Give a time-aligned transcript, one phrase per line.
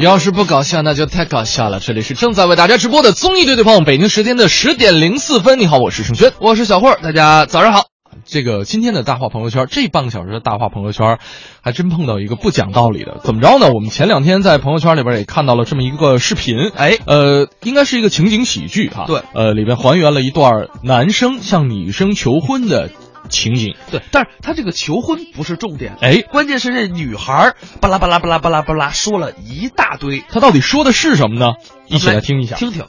[0.00, 1.78] 要是不搞笑，那就太搞笑了。
[1.78, 5.58] 这里是正在为大家直播的综艺对对碰，北京时间的十点零四分。
[5.58, 7.84] 你好，我是盛轩，我是小慧儿，大家早上好。
[8.24, 11.18] 这个今天的大话朋友圈，这半个小时的大话朋友圈，
[11.62, 13.18] 还真碰到一个不讲道理的。
[13.22, 13.70] 怎么着呢？
[13.72, 19.04] 我们前两天在朋友圈里边也看到了这么一个视频，哎，呃，应该是一个情景喜剧哈。
[19.06, 22.90] 对，呃，里边还原了一段男生向女生求婚的
[23.30, 23.74] 情景。
[23.90, 31.54] 对，但是他这个求婚不是重点，哎，关键是这女孩巴拉巴拉巴拉巴拉巴拉说了一大堆，他到底说的是什么呢？
[31.86, 32.84] 一起来听一下，听听。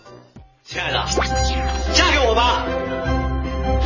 [0.64, 1.06] 亲爱的，
[1.94, 2.66] 嫁给我吧。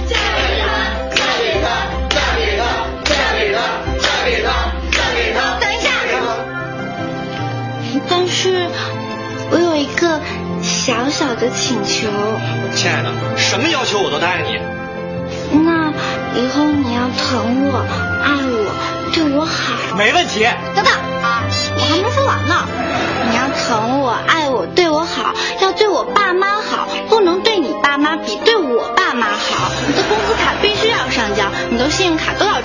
[0.08, 0.68] 嫁给他，
[1.16, 1.68] 嫁给他，
[2.10, 2.70] 嫁给他，
[3.10, 3.62] 嫁给他，
[4.00, 4.58] 嫁给他，
[4.92, 5.40] 嫁给他。
[5.60, 5.90] 等一下
[8.08, 8.70] 但是，
[9.52, 10.22] 我有一个
[10.62, 12.08] 小小的请求。
[12.76, 14.85] 亲爱的，什么要求我都答应你。
[15.52, 15.90] 那
[16.40, 17.86] 以后你要疼我、
[18.24, 19.96] 爱我、对我好。
[19.98, 20.44] 没问题。
[20.76, 20.94] 等等，
[21.78, 22.68] 我还没说完呢。
[23.30, 29.65] 你要疼我、爱我、对我好，要对我爸妈好，不能对你爸妈比对我爸妈好。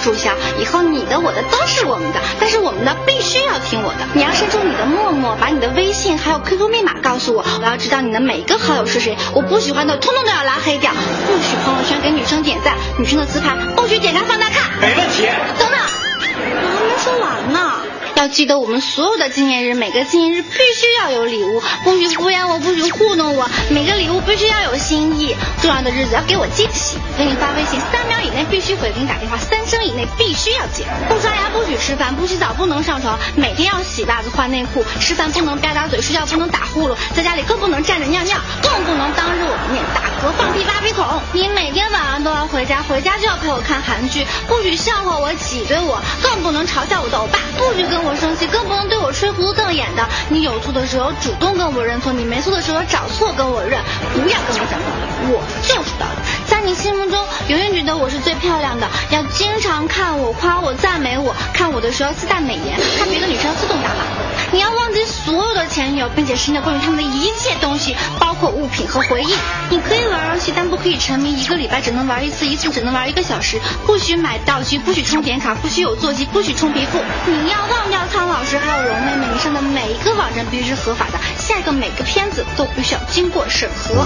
[0.02, 0.32] 注销。
[0.58, 3.98] 以后你的、我的都是我们的，但是我们的必须要听我的。
[4.14, 9.16] 你要伸出你的陌陌，把你的微信还有 QQ 密码告诉我，我要知道你的每一个好友是谁。
[9.34, 10.90] 我不喜欢的，通通都要拉黑掉。
[11.26, 14.70] 不许朋友圈给女生点赞，女生的自拍不许点开放大看。
[14.80, 15.28] 没问题。
[15.58, 17.89] 等等，我还没说完呢。
[18.16, 23.48] 要记得我们所有的纪念日，每个纪念日必须要有礼物，不许敷衍我，不许糊弄我。
[23.70, 26.98] 每个礼物必须要有心意，重要的日子要给我惊喜。
[27.16, 30.84] 给你发微信，三秒以内必须回，给你打电话，三声以内必须要接。
[31.08, 41.06] 不刷牙，不许吃饭，不洗澡，不能上床，每天要洗袜子换内裤，吃饭不能吧嗒嘴，睡觉不能打呼噜，在家里更不能站着尿尿，更不能当着我的面打嗝、放屁、挖鼻孔。
[41.32, 50.08] 你每天晚上都要回家，回家就要陪我看韩剧，不许笑话我、挤兑我，更不能嘲笑我的欧巴，不许跟我生气，更不能对我吹胡子瞪眼的。
[50.28, 53.80] 你有错的时候主动跟我认错，你没错的时候找错跟我认，
[54.14, 56.06] 不要跟我讲道理，我就是道。
[56.46, 64.04] 在你心目中，永远觉得我是最漂亮的，要经常看我、夸我、赞美我，看我的时候自带美颜，看别的女生自动打码。
[64.52, 69.32] 你要忘记所有的前女友，并且删掉关于他们的一切东西，包括物品和回忆。
[69.70, 73.60] 你可以玩游戏，但不可以沉迷，一个礼拜只能玩一次，一次只能玩一个小时。
[73.86, 76.98] 不许买道具，不许充点卡，不许有座机，不许充皮肤。
[77.26, 84.00] 你要忘掉苍老师还有蓉妹妹，你上的每一个网站必须是合法的，下一个每个片子都必须要经过审核。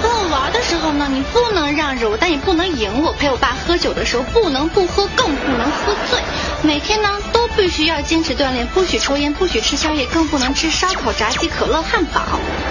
[0.00, 3.12] 和我玩的时候呢，你不能让着我，但也不能赢我。
[3.12, 6.20] 陪我爸喝酒的时候，不能不喝，更不能喝醉。
[6.62, 12.20] 每天呢，都必须要坚持锻炼，不许抽烟，不许吃宵夜，更不能吃烧烤、炸鸡、可乐、汉堡。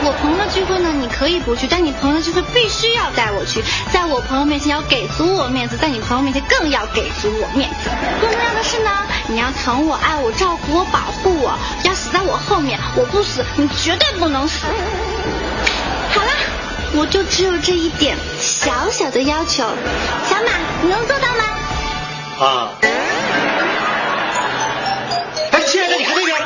[0.03, 3.63] 我朋友的聚会呢，你可以不去，但你朋友的聚会必须要带我去。
[3.91, 7.89] 在我朋友面前要给足我面子，在你朋友面前更要给足我面子。
[8.21, 8.91] 更重要的是呢，
[9.27, 12.79] 你要疼我、爱我、照顾我、保护我，要死在我后面。
[12.95, 14.65] 我不死，你绝对不能死。
[16.97, 19.63] 我就只有这一点小小的要求，
[20.23, 20.51] 小马，
[20.81, 21.43] 你能做到吗？
[22.39, 22.71] 啊。
[25.51, 26.37] 哎，亲爱的，你看这边。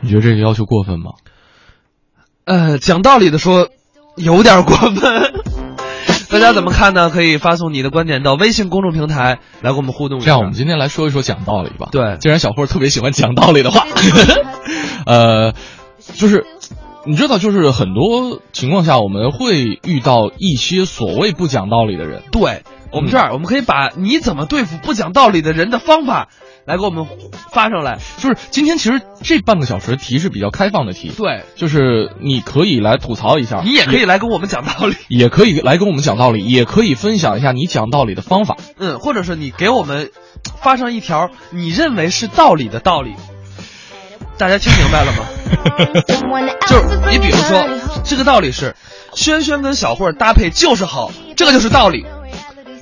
[0.00, 1.12] 你觉得这个要求过分吗？
[2.44, 3.68] 呃，讲道理的说，
[4.16, 5.42] 有点过分。
[6.30, 7.10] 大家怎么看呢？
[7.10, 10.26] 可以发送你的观点到微信公众平台来跟我们互动一下。
[10.26, 11.88] 这样，我们今天来说一说讲道理吧。
[11.90, 13.86] 对，既然小霍特别喜欢讲道理的话，
[15.06, 15.54] 呃，
[16.14, 16.46] 就是
[17.06, 22.22] 你知道，就是很多情况下我们会遇到一些所谓不讲道理的人。
[22.30, 22.62] 对，
[22.92, 26.28] 我们这儿、我们可以把你怎么对付不讲道理的人的方法。
[26.66, 27.06] 来给我们
[27.50, 40.10] 发上来，就是今天其实这半个小时题是比较开放的题，对，就是你可以来吐槽一下，你也可以来跟我们讲道理， 也可以来跟我们讲道理，也可以分享一下你讲道理的方法，嗯，或者是你给我们
[40.62, 43.14] 发上一条你认为是道理的道理，
[44.36, 45.39] 大家听明白了吗？
[46.68, 47.68] 就是你比如说
[48.04, 48.74] 这个道理是，
[49.14, 52.06] 轩轩跟小慧搭配就是好，这个就是道理，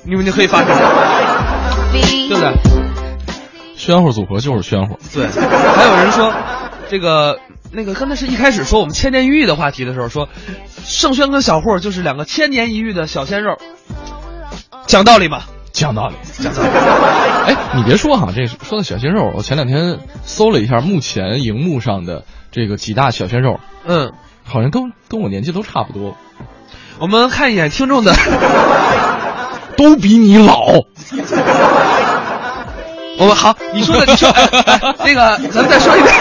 [0.05, 0.75] 你们就可以发上来，
[1.91, 2.53] 对不对？
[3.75, 4.97] 宣乎组合就是宣乎。
[5.13, 6.33] 对，还有人说，
[6.89, 7.39] 这个
[7.71, 10.29] 那个刚才是一开始说我们千年一遇的话题的时候，说
[10.83, 13.57] 盛轩跟小慧就是两个千年一遇的小鲜肉，
[14.85, 15.43] 讲道理吗？
[15.71, 16.69] 讲道理，讲道理。
[17.45, 24.11] 哎，你别说哈，这说到小鲜肉，我前两天搜了一下目前荧幕上的这个几大小鲜肉，嗯，
[24.43, 26.15] 好像跟跟我年纪都差不多。
[26.99, 28.13] 我们看一眼听众的，
[29.77, 30.65] 都比你老。
[33.19, 36.13] 我们好，你说的，你说，哎、那个，咱们再说一遍，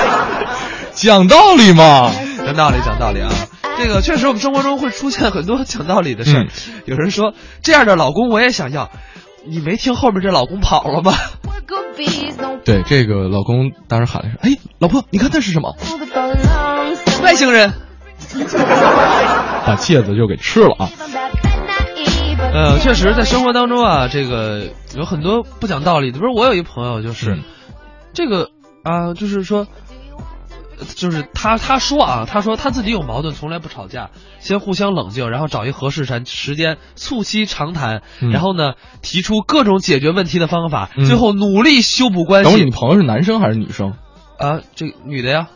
[0.92, 2.10] 讲道理嘛，
[2.44, 3.30] 讲道理，讲道理啊。
[3.78, 6.42] 这个确实，我们生活中会出现很多讲道理的事儿。
[6.42, 6.48] 嗯、
[6.86, 8.90] 有人说，这样的老公我也想要，
[9.48, 11.12] 你没听后面这老公跑了吗？
[12.64, 15.74] 对，这个老公当时喊了一声：“哎，老婆，你看那是什么？
[17.22, 17.72] 外星人。”
[19.66, 20.90] 把戒指就给吃了啊。
[22.52, 26.18] 呃，确实，在生活当中啊，这个有很多不讲道理的。
[26.18, 27.38] 不是，我有一朋友，就是
[28.12, 28.50] 这个
[28.82, 29.66] 啊，就是说，
[30.96, 42.64] 就是他他说啊，他说他自己有矛盾，从来不吵架，先互相冷静，然后找一合适时时间促膝长谈，然后呢，提出各种解决问题的方法，最后努力修补关系。
[42.64, 43.94] 你朋友是男生还是女生？
[44.38, 45.48] 啊，这女的呀，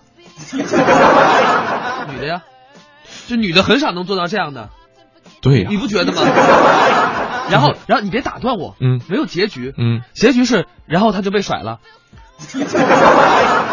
[2.10, 2.42] 女的呀，
[3.28, 4.70] 这女的很少能做到这样的。
[5.40, 6.22] 对呀，你不觉得吗？
[7.50, 11.80] 然后，然后你别打断我，嗯，没有结局，嗯，结局是，然后他就被甩了。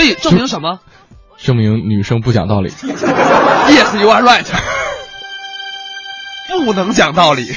[0.00, 0.80] 所以证明什么？
[1.36, 2.70] 证明女生不讲道理。
[2.70, 4.46] Yes, you are right。
[6.64, 7.52] 不能讲道理。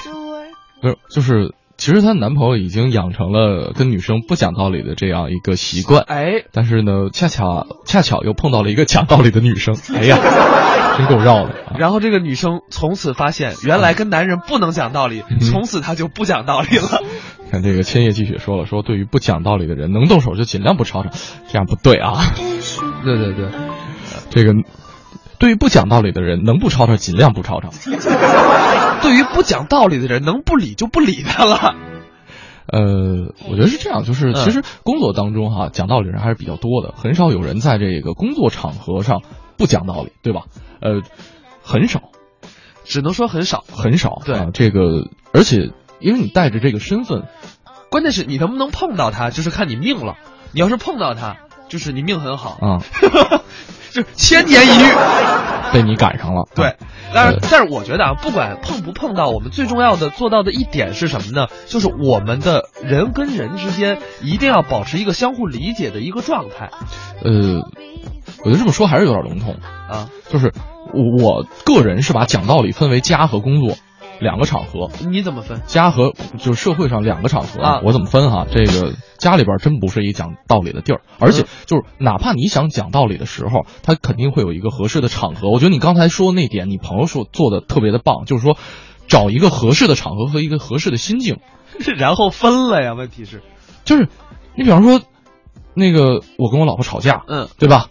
[0.82, 1.54] 不是，就是。
[1.76, 10.18] 其实她男朋友已经养成了跟女生不讲道理的这样一个习惯，哎，但是呢，恰巧恰巧又碰到了一个讲道理的女生， 哎呀，
[10.98, 11.56] 真够绕的。
[11.80, 17.04] 然后这个女生从此发现，原来跟男人不能讲道理，从此她就不讲道理了。
[17.54, 21.12] 看这个千叶积雪说了，说对于不讲道理的人，能动手就尽量不吵吵，
[21.50, 22.34] 这样不对啊。
[23.06, 23.52] 对对对，
[24.32, 24.56] 这个
[25.38, 27.70] 对于不讲道理的人，能不吵吵尽量不吵吵。
[29.04, 31.76] 对于不讲道理的人，能不理就不理他了。
[32.66, 39.22] 呃，我觉得是这样，就是其实工作当中哈，讲道理的人还是比较多的，很少有人在这个工作场合上
[39.58, 40.46] 不讲道理，对吧？
[40.82, 41.04] 呃，
[41.62, 42.02] 很少，
[42.84, 44.24] 只能说很少，很少。
[44.26, 45.72] 对，这个，而且
[46.04, 47.24] 因为你带着这个身份，
[47.90, 50.16] 关键是你能不能碰到他，就是看你命了。
[50.52, 51.38] 你要是碰到他，
[51.70, 52.84] 就是你命很好啊，
[53.92, 54.84] 就千年一遇。
[55.72, 56.76] 被你赶上了，对，
[57.16, 61.48] 但是但是我觉得啊，不管碰不碰到，我们最重要的做到的一点是什么呢？
[61.66, 66.70] 就是我们的人跟人之间一定要保持一个相互理解的一个状态。
[67.24, 67.62] 呃，
[68.44, 69.56] 我觉得这么说还是有点笼统
[69.90, 70.54] 啊，就是
[70.94, 73.76] 我个人是把讲道理分为家和工作。
[74.24, 75.62] 两个场合，你怎么分？
[75.68, 78.48] 家和就是社会上两个场合啊，我怎么分哈？
[78.50, 85.50] 这个家里边真不是一讲道理的地儿，而且就是哪怕你想讲道理的时候，他肯定会有一个合适的场合。
[85.52, 88.58] 我觉得你刚才说那点，你朋友说做的特别的棒，就是说
[89.08, 91.40] 找一个合适的场合和一个合适的心境，
[91.98, 92.94] 然后分了呀。
[92.94, 93.44] 问题是，
[93.84, 94.08] 就是
[94.56, 95.02] 你比方说
[95.76, 97.88] 那个我跟我老婆吵架，嗯，对吧？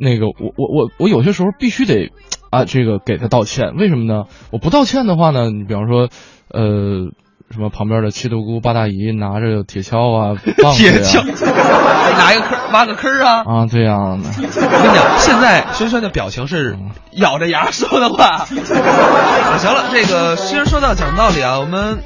[0.00, 2.12] 那个我我我我有些时候必须得。
[2.50, 4.24] 啊，这个给他道歉，为什么呢？
[4.50, 6.08] 我不道歉的话呢，你比方说，
[6.50, 7.10] 呃，
[7.50, 10.36] 什么旁边的七大姑八大姨拿着铁锹啊，
[10.76, 11.24] 铁锹，
[12.18, 14.28] 拿一个坑挖个坑啊，啊，这样的。
[14.28, 16.78] 我跟你讲，现在轩轩的表情是
[17.12, 18.44] 咬着牙说的话。
[19.58, 21.98] 行了，这个虽然说到讲道理啊，我们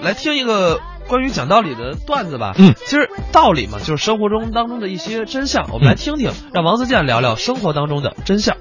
[0.00, 2.54] 来听一个关于讲道理的段子吧。
[2.56, 8.56] 嗯，其实道理嘛，就是生活中当中的一些真相，我们来听听，让王自健聊聊生活当中的真相。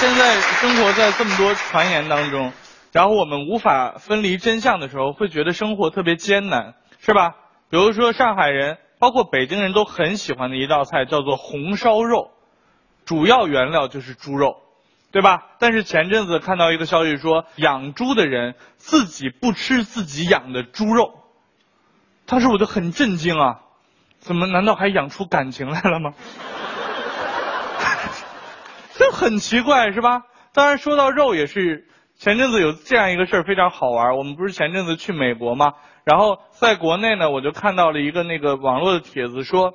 [0.00, 2.52] 现在生活在这么多传言当中，
[2.92, 7.34] 然后我们无法分离真相的时候，会觉得生活特别艰难，是吧？
[7.68, 12.30] 比如说上海人，包括北京人都很喜欢的一道菜叫做红烧肉，
[13.06, 14.58] 主要原料就是猪肉，
[15.10, 15.46] 对吧？
[15.58, 21.24] 但是前阵子看到一个消息说，养猪的人自己不吃自己养的猪肉，
[22.24, 23.62] 当时我就很震惊啊，
[24.20, 26.12] 怎么难道还养出感情来了吗？
[28.98, 30.24] 这很奇怪是吧？
[30.52, 31.86] 当然说到肉也是，
[32.16, 34.16] 前阵子有这样一个事儿非常好玩。
[34.16, 35.74] 我们不是前阵子去美国吗？
[36.02, 39.72] 然后在国内呢，我就看到了一个那个网络的帖子说，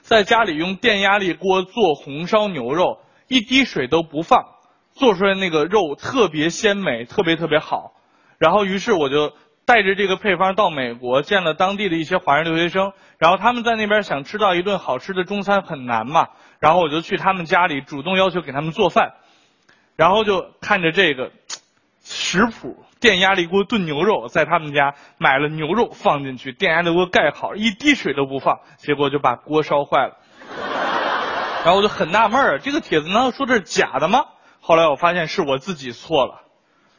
[0.00, 2.98] 在家里用电压力锅做红烧牛肉，
[3.28, 4.46] 一滴水都不放，
[4.94, 7.92] 做出来那个肉特别鲜美，特别特别好。
[8.38, 9.32] 然后于是我就
[9.68, 16.28] 带着这个配方到美国，见了当地的一些华人留学生，然后他们在那边想吃到一顿好吃的中餐很难嘛。
[16.58, 19.12] 然后我就去他们家里主动要求给他们做饭，
[19.94, 21.32] 然后就看着这个
[22.02, 30.16] 食谱，电压力锅炖牛肉，在他们家买了牛肉放进去，电压力锅盖好，一滴水都不放，结果就把锅烧坏了。
[31.62, 34.24] 然后我就很纳闷儿，这个帖子难道说这是假的吗？
[34.60, 36.40] 后来我发现是我自己错了，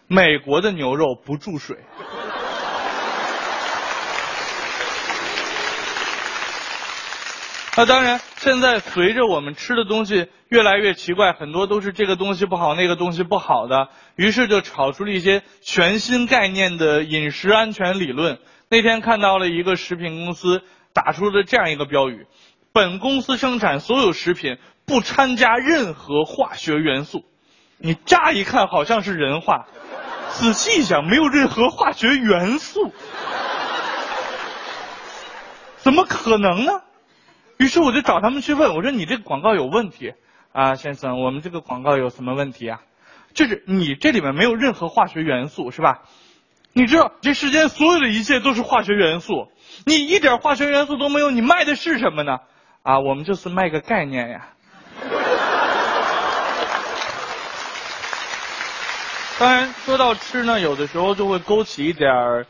[0.06, 1.80] 美国的牛肉不注水。
[7.80, 18.40] 那当然，现在随着我们吃的东西越来越奇怪，很多都是这个东西不好，那个东西不好的，于是就炒出了一些全新概念的饮食安全理论。
[18.70, 22.28] 那天看到了一个食品公司打出的这样一个标语：
[22.74, 27.24] 本公司生产所有食品不掺加任何化学元素。
[27.78, 29.68] 你乍一看好像是人话，
[30.34, 32.92] 仔细一想没有任何化学元素，
[35.80, 36.74] 怎么可能呢？
[37.60, 40.14] 于是我就找他们去问，我说你这个广告有问题
[40.54, 42.80] 啊，先生，我们这个广告有什么问题啊？
[43.34, 46.04] 就是你这里面没有任何化学元素，是吧？
[46.72, 49.52] 你知道这世间所有的一切都是化学元素，
[49.86, 52.38] 你一点化学元素都没有，你卖的是什么呢？
[52.82, 54.48] 啊，我们就是卖个概念呀。
[59.38, 62.46] 当然，说到吃呢，有的时候就会勾起一点儿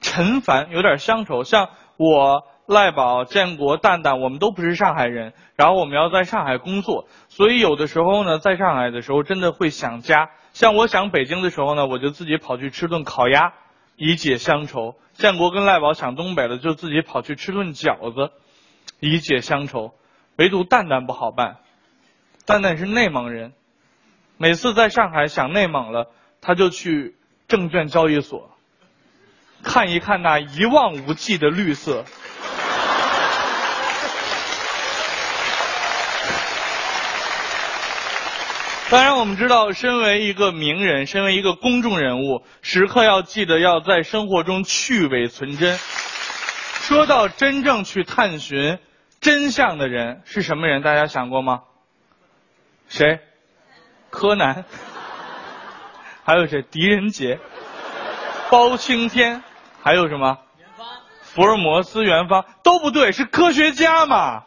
[0.00, 1.44] 陈烦，有点乡愁。
[1.44, 10.30] 像我赖宝、建国、蛋蛋，我们都不是上海人，然后我们要在上海工作，所以有的时候呢，在上海的时候真的会想家。
[10.54, 13.52] 像我想北京的时候呢，我就自己跑去吃顿烤鸭，
[13.96, 14.94] 以解乡愁。
[15.12, 18.32] 建国跟赖宝想东北了，就自己跑去吃顿饺子，
[18.98, 19.92] 以解乡愁。
[20.36, 21.58] 唯独蛋蛋不好办，
[22.46, 23.52] 蛋蛋是内蒙人。
[24.38, 27.14] 每次在上海想内蒙了，他就去
[27.46, 28.50] 证券交易所
[29.62, 32.04] 看一看那一望无际的绿色。
[38.90, 45.76] 当然，我们知道，身为一个名人，身为一个公众人物，时刻要记得要在生活中去伪存真。
[45.76, 48.78] 说到真正去探寻
[49.20, 50.82] 真相的人是什么人？
[50.82, 51.62] 大家想过吗？
[52.88, 53.20] 谁？
[54.10, 54.64] 柯南，
[56.24, 56.62] 还有谁？
[56.62, 57.40] 狄仁杰、
[58.50, 59.42] 包青天，
[59.82, 60.38] 还有什么？
[61.22, 64.44] 福尔摩斯、元芳都不对，是科学家嘛？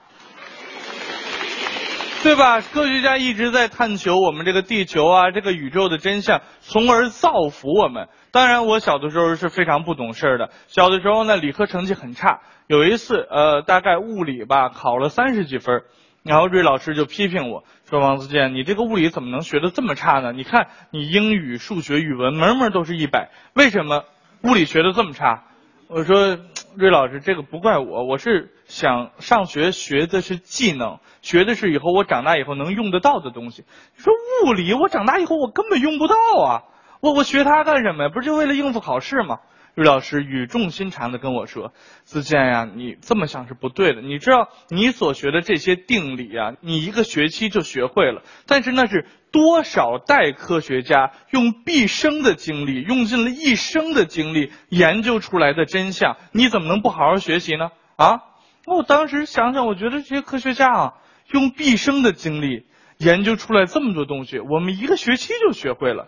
[2.27, 2.59] 对吧？
[2.59, 8.09] 科学家一直在探求我们这个地球啊，这个宇宙的真相，从而造福我们。
[8.33, 12.41] 当然，我小的时候是非常不懂事的，小的时候呢，理科成绩很差。
[12.67, 15.83] 有一次，呃，大概物理吧，考了三十几分。
[16.23, 20.33] 然后瑞老师就批评我说：“王自健，你这个物理怎么能学的这么差呢？
[20.33, 24.03] 你看你英语、数学、语文门门都是一百，为什么
[24.43, 25.45] 物理学的这么差？”
[25.87, 26.37] 我说
[26.75, 33.63] ：“瑞老师，这个不怪我，我是想上学学的是技能，学的是以后我长大以后能用得到的东西。
[33.95, 34.13] 你说
[34.45, 36.63] 物理，我长大以后我根本用不到啊！
[36.99, 38.09] 我我学它干什么呀？
[38.13, 39.39] 不是就为了应付考试吗？”
[39.77, 41.71] 瑞老师语重心长的跟我说
[42.03, 44.01] ：“子健呀，你这么想是不对的。
[44.01, 48.23] 你知道你所学的这些定理啊，你一个学期就学会了。
[48.47, 57.69] 但是那是多少代科学家用毕生的精力，用尽了一生的精力研究出来的真相，你怎么能不好好学习呢？
[57.97, 58.21] 啊！
[58.65, 60.93] 我当时想想，我觉得这些科学家啊，
[61.31, 62.65] 用毕生的精力
[62.97, 66.07] 研究出来这么多东西，我们一个学期就学会了。”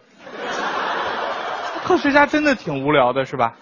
[1.89, 3.55] 科学家真的挺无聊的，是吧？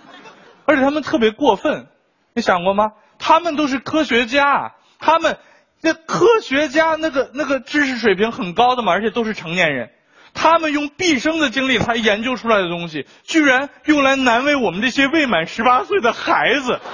[0.66, 1.88] 而且他们特别过分，
[2.34, 2.90] 你想过吗？
[3.20, 5.38] 他们都是科学家，他们
[5.80, 9.92] 那科学家那个那个知识水平很高的嘛，而且都是成年人，
[10.34, 16.80] 他们用毕生的精力才研究出来的东西，居然用来难为我们这些未满十八岁的孩子。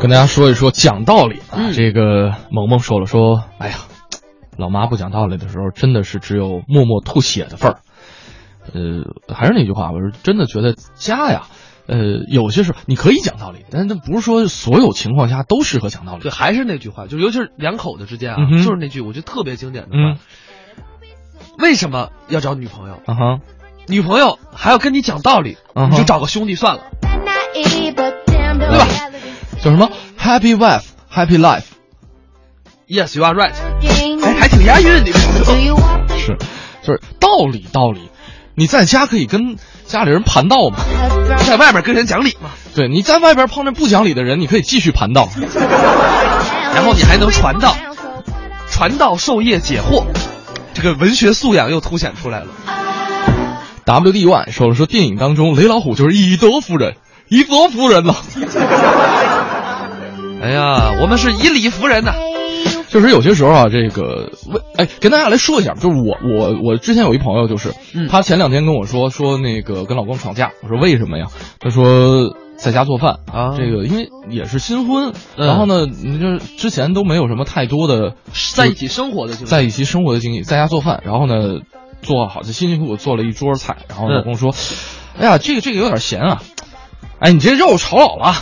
[0.00, 3.74] 跟大家说一说讲道理啊，这个萌萌说了说，哎呀。
[4.58, 7.78] 老妈不讲道理的时候，真的是只有默默吐血的份儿。
[8.72, 11.42] 呃，还是那句话，我是真的觉得家呀，
[11.86, 11.98] 呃，
[12.28, 16.22] 有些时候你可以讲道理，但是那不是说所有情况下都适合讲道理。
[16.22, 20.20] 对，还是那句话，就尤其是两口子之间啊，就是那句我觉得特别经典的话：
[21.58, 22.94] 为什么要找女朋友？
[23.06, 23.40] 啊哈，
[23.88, 25.56] 女朋友还要跟你讲道理，
[25.90, 26.82] 你就找个兄弟算了，
[28.58, 28.86] 对吧？
[29.60, 31.66] 叫什么？Happy wife, happy life。
[32.88, 33.54] Yes, you are right。
[34.36, 35.12] 哎，还挺押韵的。
[36.18, 36.36] 是，
[36.82, 38.10] 就是道理道理。
[38.54, 40.78] 你在家可以跟家里人盘道嘛，
[41.46, 42.50] 在外面跟人讲理嘛。
[42.74, 45.28] 对，你在外边碰着不讲理的人，你可以继续盘道，
[46.74, 47.76] 然后你还能传道，
[48.70, 50.04] 传道授业解惑，
[50.72, 52.46] 这个文学素养又凸显出来了。
[53.84, 56.96] W D Y 说了说电影当中雷老虎就是以德服人，
[57.28, 58.14] 以德服人呐。
[60.42, 62.14] 哎呀，我们是以理服人呐。
[62.88, 67.74] 确 实有些时候啊，这个为哎，跟大家来说一下，就是我我我之前有一朋友，就是
[68.08, 71.26] 他前两天跟我说说那个跟老公吵架，我说为什么呀？
[71.60, 78.14] 他说在家做饭啊，这个因为也是新婚，然后呢，你就是之前都没有什么太多的
[78.54, 81.60] 在一起生活的经历，在一起生活的经历，在家做饭，然后呢
[82.02, 84.54] 做好就辛辛苦苦做了一桌菜，然后老公说，
[85.18, 86.42] 哎呀，这个这个有点咸啊，
[87.18, 88.34] 哎，你这肉炒老了，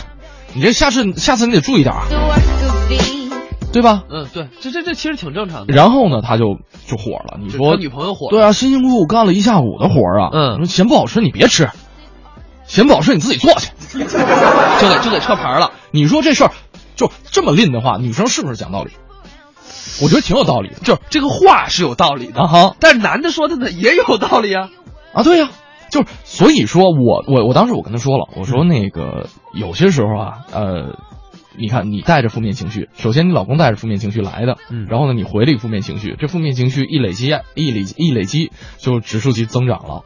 [0.53, 2.05] 你这下次下次你得注意点啊。
[3.75, 4.03] 对吧？
[4.09, 5.73] 嗯，对，这这这其实挺正常的。
[5.73, 6.55] 然后呢，他就
[6.87, 7.37] 就火了。
[7.41, 8.29] 你说女朋友火？
[8.29, 10.29] 对啊，辛辛苦苦干了一下午的活啊。
[10.31, 11.69] 嗯，说嫌不好吃你别吃，
[12.65, 15.71] 嫌不好吃你自己做去， 就得就得撤牌了。
[15.91, 16.51] 你说这事儿
[16.95, 18.91] 就这么吝的话，女生是不是讲道理？
[20.01, 20.75] 我觉得挺有道理的。
[20.75, 24.69] 就是这个话是有道理的啊哈，但是男的说的呢也有道理啊。
[25.13, 25.49] 啊，对呀、
[25.91, 30.95] 就是所以说我我我当时我跟他说了，我说那个有些时候啊，呃，
[31.57, 40.03] 你看你带着负面情绪，首先你老公带着负面情绪来的，嗯然后呢你回了一个负面情绪，这负面情绪一累积一累积一累积就指数级增长了，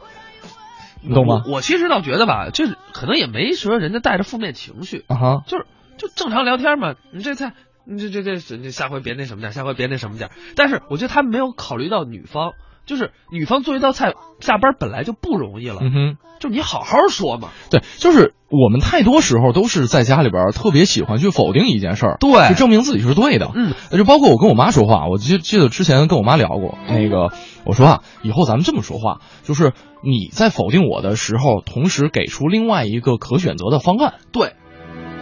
[1.02, 1.42] 你懂吗？
[1.46, 5.66] 我我其实倒觉得吧，这可能也没说人家带着负面情绪，啊哈，就是
[5.96, 6.94] 就正常聊天嘛。
[7.12, 7.54] 你这菜，
[7.84, 10.32] 你这这这这这下回别那什么点儿，下回别那什么点儿。
[10.56, 12.52] 但是我觉得他没有考虑到女方，
[12.90, 16.16] 就是女方做一道菜，下班本来就不容易了，嗯哼。
[16.40, 17.50] 就你好好说嘛。
[17.70, 23.52] 对，就是我们太多时候都是在家里边特别喜欢去否定一件事儿，对就证明自己是对的。
[23.54, 27.32] 嗯，就包括我跟我妈说话，我记记得之前跟我妈聊过，那个
[27.64, 34.14] 我说啊，以后咱们这么说话，就是你在否定我的时候，同时给出另外一个可选择的方案。
[34.32, 34.54] 对，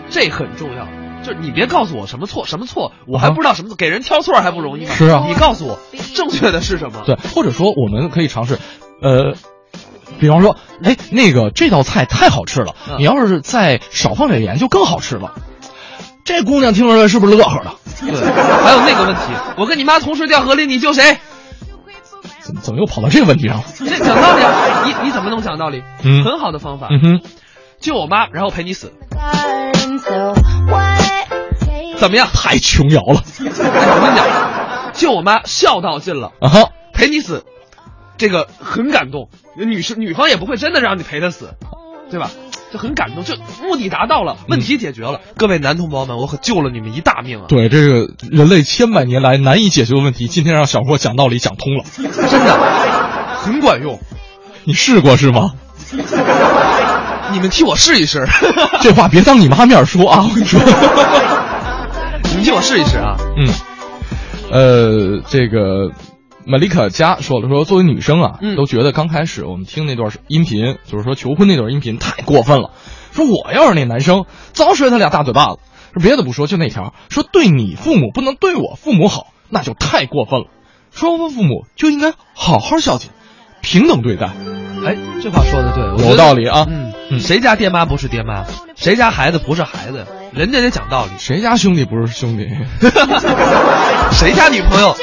[0.08, 0.86] 这很重要。
[1.24, 4.94] 就是你别告诉我什么错什么错，我还啊不知道什么错，给人挑错还不容易吗？
[4.94, 5.78] 是啊你告诉我
[6.14, 7.02] 正确的是什么？
[7.06, 8.58] 对，或者说我们可以尝试，
[9.02, 9.34] 呃。
[10.18, 15.34] 比方说，哎，那个这道菜太好吃了，嗯你要是再少放点盐就更好吃了。
[16.24, 17.70] 这姑娘听出来是不是乐呵的？
[18.00, 19.20] 对，还有那个问题，
[19.56, 21.18] 我跟你妈同时掉河里，你救谁？
[22.40, 23.64] 怎么怎么又跑到这个问题上了？
[23.76, 25.82] 这讲道理啊，你你怎么能讲道理？
[26.02, 27.20] 嗯很好的方法，嗯哼，
[27.78, 28.92] 救我妈，然后陪你死?
[31.98, 32.28] 怎么样？
[32.32, 34.26] 太琼瑶了哎，我跟你讲，
[34.92, 36.70] 就我妈孝道尽了，啊哈！
[36.92, 37.44] 陪你死，
[38.16, 39.28] 这个很感动。
[39.56, 41.54] 女生女方也不会真的让你陪她死，
[42.10, 42.30] 对吧？
[42.72, 45.20] 就很感动，就目的达到了，问题解决了。
[45.36, 47.44] 各位男同胞们，我可救了你们一大命啊！
[47.48, 51.84] 对这个人类千百年来难以解决的问题，今天让小霍讲道理讲通了。
[51.96, 52.58] 真的
[53.36, 53.98] 很管用。
[54.64, 55.52] 你试过是吗？
[57.32, 58.26] 你们替我试一试，
[58.82, 60.26] 这话别当你妈面说啊！
[60.28, 60.60] 我跟你说，
[62.38, 63.16] 你们替我试一试啊！
[63.36, 63.48] 嗯，
[64.52, 65.90] 呃，这个
[66.46, 72.70] 玛丽卡加说了说，作为女生啊，嗯都觉得刚开始我们听那段音频，就是说求婚那段音频太过分了。
[73.10, 75.58] 说我要是那男生，早甩他俩大嘴巴子。
[75.94, 80.46] 说别的不说，就那条，说对你父母不能对我父母好，那就太过分了。
[80.92, 83.10] 双方父母就应该好好孝敬，
[83.62, 84.26] 平等对待。
[84.86, 88.44] 哎，这话说的对，有道理啊嗯嗯谁家爹妈不是爹妈？
[88.76, 90.06] 谁家孩子不是孩子？
[90.32, 91.12] 人家得讲道理。
[91.18, 92.48] 谁家兄弟不是兄弟？
[94.12, 94.94] 谁家女朋友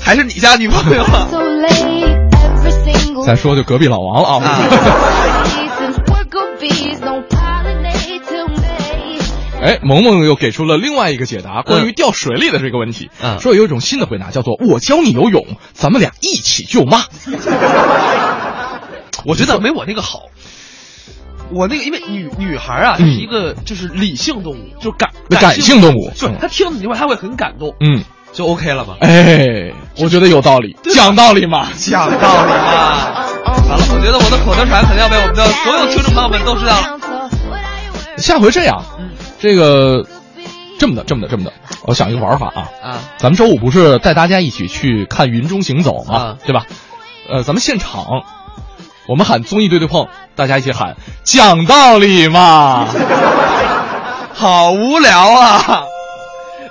[0.00, 1.04] 还是你家女朋友
[3.24, 4.58] 再说就隔壁老王了啊！
[9.62, 13.10] 哎，萌萌又给出了另外一个解答，关于掉水里的这个问题。
[13.22, 17.04] 嗯说有一种新的回答，叫做“我教你游泳，咱们俩一起救妈
[19.24, 20.24] 我觉得没我那个好。
[21.54, 26.10] 我那个，因为女女孩啊，嗯是一个就是理性动物，就是感”，那感性动物。
[26.14, 28.96] 就她听你这话，她会很感动，嗯，就 OK 了嘛。
[29.00, 31.68] 哎，我觉得有道理，讲道理嘛。
[31.76, 33.24] 讲道理嘛。
[33.68, 37.00] 完了，我觉得我的口头禅肯定要被我们的所有听众朋友们都知道了。
[38.16, 40.06] 下回这样，嗯这个
[40.78, 42.68] 这么的，这么的，这么的，我想一个玩法啊。
[42.82, 46.14] 啊，咱们周五不是带大家一起去看《云中行走》吗？
[46.16, 46.66] 啊对吧？
[47.28, 48.24] 呃，咱们现场，
[49.06, 52.88] 我们喊综艺对对碰，大家一起喊讲道理嘛。
[54.32, 55.84] 好无聊啊！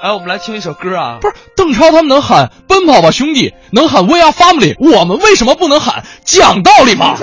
[0.01, 1.17] 哎，我们来听一首歌啊。
[1.21, 7.15] 不是邓超他们能喊“奔跑吧兄弟”，能喊 “We are family”，我们为什么不能喊“讲道理”嘛？